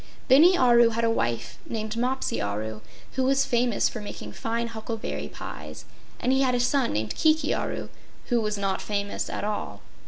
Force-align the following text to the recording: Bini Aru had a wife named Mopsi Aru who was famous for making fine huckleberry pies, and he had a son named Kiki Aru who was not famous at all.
Bini 0.27 0.57
Aru 0.57 0.89
had 0.89 1.03
a 1.03 1.11
wife 1.11 1.59
named 1.63 1.95
Mopsi 1.95 2.41
Aru 2.41 2.81
who 3.11 3.23
was 3.23 3.45
famous 3.45 3.87
for 3.87 4.01
making 4.01 4.31
fine 4.31 4.69
huckleberry 4.69 5.27
pies, 5.27 5.85
and 6.19 6.31
he 6.33 6.41
had 6.41 6.55
a 6.55 6.59
son 6.59 6.91
named 6.93 7.13
Kiki 7.13 7.53
Aru 7.53 7.89
who 8.29 8.41
was 8.41 8.57
not 8.57 8.81
famous 8.81 9.29
at 9.29 9.43
all. 9.43 9.81